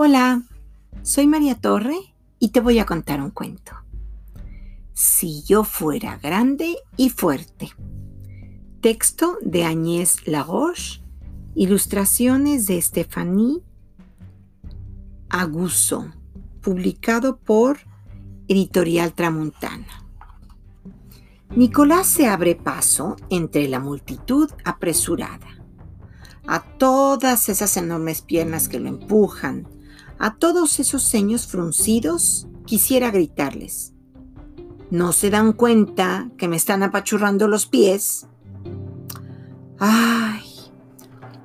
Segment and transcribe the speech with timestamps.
[0.00, 0.44] Hola,
[1.02, 1.96] soy María Torre
[2.38, 3.72] y te voy a contar un cuento.
[4.92, 7.70] Si yo fuera grande y fuerte.
[8.80, 11.02] Texto de Agnès Laroche,
[11.56, 13.60] ilustraciones de Stephanie
[15.30, 16.12] Aguso,
[16.60, 17.80] publicado por
[18.46, 20.06] Editorial Tramuntana.
[21.56, 25.48] Nicolás se abre paso entre la multitud apresurada.
[26.46, 29.66] A todas esas enormes piernas que lo empujan,
[30.18, 33.94] a todos esos ceños fruncidos quisiera gritarles.
[34.90, 38.26] ¿No se dan cuenta que me están apachurrando los pies?
[39.78, 40.44] ¡Ay!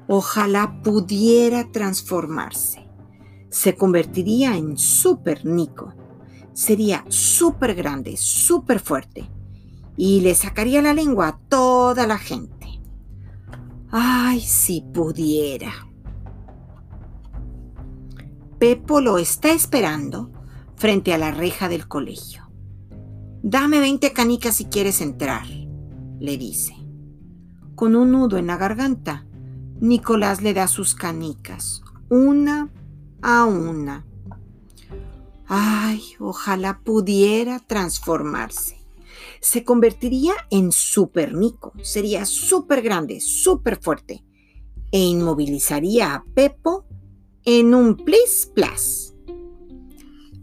[0.07, 2.87] Ojalá pudiera transformarse.
[3.49, 5.93] Se convertiría en súper Nico.
[6.53, 9.29] Sería súper grande, súper fuerte.
[9.95, 12.81] Y le sacaría la lengua a toda la gente.
[13.91, 15.92] ¡Ay, si pudiera!
[18.63, 20.31] Pepo lo está esperando
[20.77, 22.49] frente a la reja del colegio.
[23.41, 26.73] Dame 20 canicas si quieres entrar, le dice.
[27.75, 29.27] Con un nudo en la garganta,
[29.81, 32.69] Nicolás le da sus canicas, una
[33.21, 34.05] a una.
[35.45, 38.77] Ay, ojalá pudiera transformarse.
[39.41, 44.23] Se convertiría en Super Nico, sería súper grande, súper fuerte,
[44.89, 46.85] e inmovilizaría a Pepo
[47.45, 49.13] en un plis plas.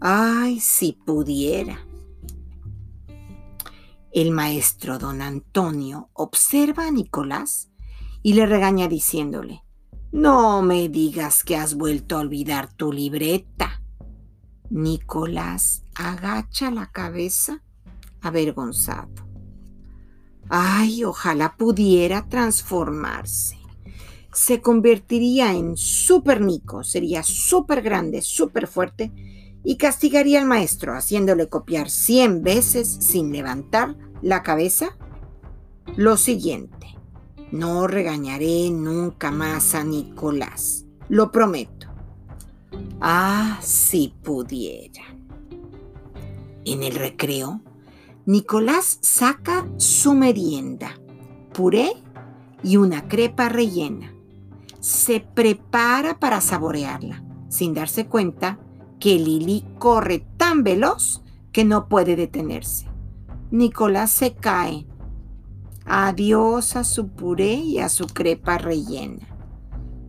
[0.01, 1.87] Ay, si pudiera.
[4.13, 7.71] El maestro don Antonio observa a Nicolás
[8.23, 9.63] y le regaña diciéndole,
[10.13, 13.83] no me digas que has vuelto a olvidar tu libreta.
[14.69, 17.63] Nicolás agacha la cabeza
[18.21, 19.27] avergonzado.
[20.49, 23.60] Ay, ojalá pudiera transformarse
[24.33, 29.13] se convertiría en super Nico, sería súper grande, súper fuerte
[29.65, 34.97] y castigaría al maestro haciéndole copiar 100 veces sin levantar la cabeza?
[35.97, 36.87] Lo siguiente,
[37.51, 41.89] no regañaré nunca más a Nicolás, lo prometo.
[43.01, 45.03] Ah, si pudiera.
[46.65, 47.63] En el recreo,
[48.27, 51.01] Nicolás saca su merienda,
[51.53, 51.91] puré
[52.63, 54.15] y una crepa rellena
[54.81, 58.59] se prepara para saborearla, sin darse cuenta
[58.99, 62.87] que Lili corre tan veloz que no puede detenerse.
[63.51, 64.87] Nicolás se cae.
[65.85, 69.27] Adiós a su puré y a su crepa rellena.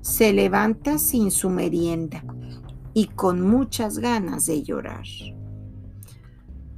[0.01, 2.23] Se levanta sin su merienda
[2.93, 5.05] y con muchas ganas de llorar.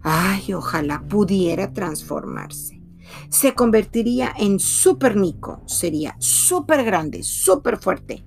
[0.01, 2.82] Ay, ojalá pudiera transformarse
[3.29, 5.61] se convertiría en Super Nico.
[5.65, 8.23] Sería súper grande, súper fuerte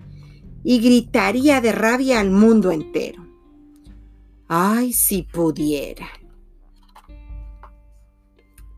[0.65, 3.25] y gritaría de rabia al mundo entero.
[4.49, 6.09] Ay, si pudiera.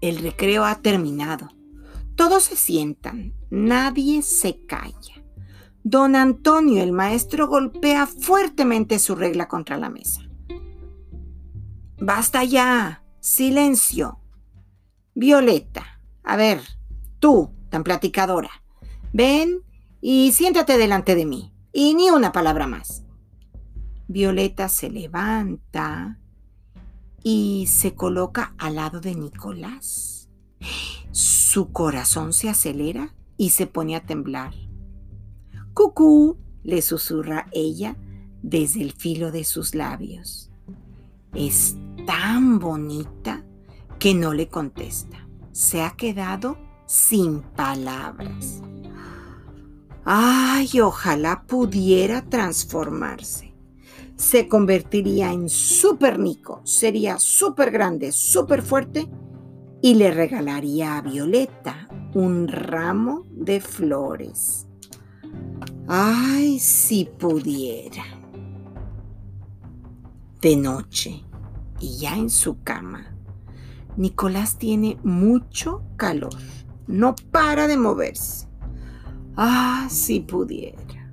[0.00, 1.48] El recreo ha terminado.
[2.15, 5.25] Todos se sientan, nadie se calla.
[5.82, 10.28] Don Antonio, el maestro, golpea fuertemente su regla contra la mesa.
[12.00, 14.18] Basta ya, silencio.
[15.19, 16.61] Violeta, a ver,
[17.19, 18.51] tú, tan platicadora,
[19.12, 19.65] ven
[20.01, 21.53] y siéntate delante de mí.
[21.73, 23.03] Y ni una palabra más.
[24.07, 26.21] Violeta se levanta
[27.25, 30.28] y se coloca al lado de Nicolás.
[31.11, 34.55] Su corazón se acelera y se pone a temblar.
[35.75, 37.97] Cucú, le susurra ella
[38.45, 40.53] desde el filo de sus labios.
[41.34, 41.75] Es
[42.07, 43.45] tan bonita
[43.98, 45.28] que no le contesta
[45.59, 48.62] se ha quedado sin palabras.
[50.04, 53.56] Ay, ojalá pudiera transformarse.
[54.14, 59.09] Se convertiría en super Nico, sería súper grande, súper fuerte
[59.82, 64.68] y le regalaría a Violeta un ramo de flores.
[65.89, 68.04] Ay, si pudiera.
[70.41, 71.24] De noche
[71.80, 73.17] y ya en su cama
[73.98, 76.34] Nicolás tiene mucho calor.
[76.86, 78.47] No para de moverse.
[79.36, 81.12] Ah, si pudiera.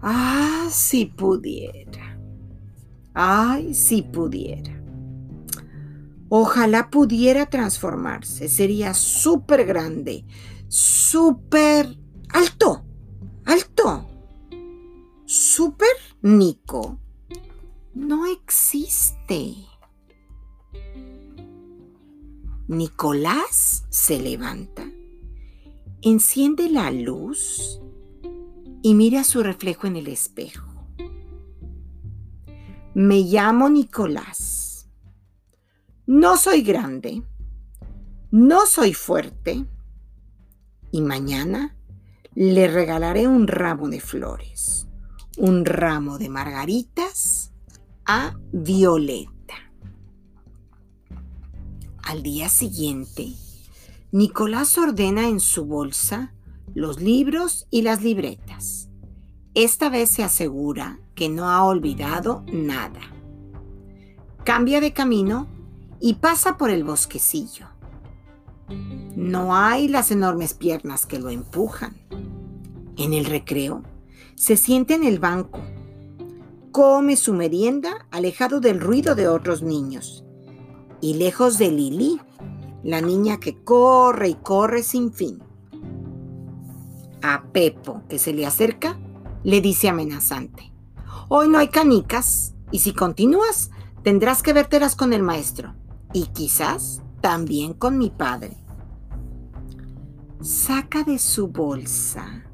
[0.00, 2.18] Ah, si pudiera.
[3.12, 4.80] Ay, si pudiera.
[6.28, 8.48] Ojalá pudiera transformarse.
[8.48, 10.24] Sería súper grande.
[10.68, 11.98] Súper
[12.28, 12.84] alto.
[13.44, 14.06] Alto.
[15.24, 17.00] Súper Nico.
[17.92, 19.65] No existe.
[22.68, 24.90] Nicolás se levanta,
[26.02, 27.80] enciende la luz
[28.82, 30.66] y mira su reflejo en el espejo.
[32.92, 34.88] Me llamo Nicolás.
[36.06, 37.22] No soy grande.
[38.32, 39.64] No soy fuerte.
[40.90, 41.76] Y mañana
[42.34, 44.88] le regalaré un ramo de flores,
[45.36, 47.52] un ramo de margaritas
[48.06, 49.35] a Violeta.
[52.06, 53.32] Al día siguiente,
[54.12, 56.32] Nicolás ordena en su bolsa
[56.72, 58.88] los libros y las libretas.
[59.54, 63.00] Esta vez se asegura que no ha olvidado nada.
[64.44, 65.48] Cambia de camino
[65.98, 67.66] y pasa por el bosquecillo.
[69.16, 71.96] No hay las enormes piernas que lo empujan.
[72.96, 73.82] En el recreo,
[74.36, 75.60] se siente en el banco.
[76.70, 80.22] Come su merienda alejado del ruido de otros niños
[81.00, 82.20] y lejos de Lili,
[82.82, 85.42] la niña que corre y corre sin fin.
[87.22, 88.98] A Pepo, que se le acerca,
[89.42, 90.72] le dice amenazante,
[91.28, 93.70] hoy no hay canicas y si continúas
[94.02, 95.74] tendrás que vértelas con el maestro
[96.12, 98.56] y quizás también con mi padre.
[100.40, 102.44] Saca de su bolsa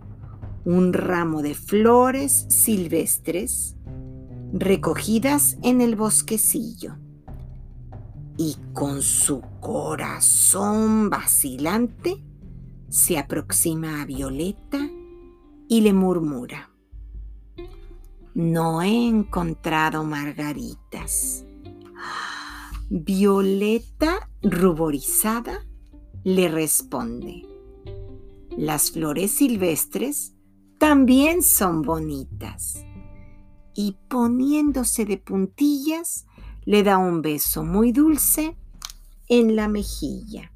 [0.64, 3.76] un ramo de flores silvestres
[4.52, 7.01] recogidas en el bosquecillo
[8.36, 12.22] y con su corazón vacilante
[12.88, 14.78] se aproxima a Violeta
[15.68, 16.70] y le murmura,
[18.34, 21.44] no he encontrado margaritas.
[22.90, 25.66] Violeta, ruborizada,
[26.24, 27.46] le responde,
[28.56, 30.34] las flores silvestres
[30.78, 32.84] también son bonitas.
[33.74, 36.26] Y poniéndose de puntillas,
[36.64, 38.56] le da un beso muy dulce
[39.28, 40.52] en la mejilla.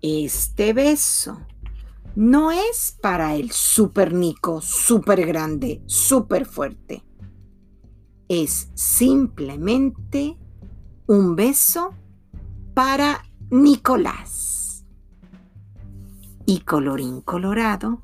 [0.00, 1.38] Este beso
[2.14, 7.04] no es para el super Nico, super grande, super fuerte.
[8.28, 10.36] Es simplemente
[11.06, 11.94] un beso
[12.74, 14.84] para Nicolás.
[16.44, 18.02] Y colorín colorado,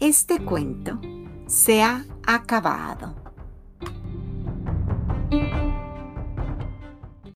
[0.00, 1.00] este cuento
[1.46, 3.29] se ha acabado.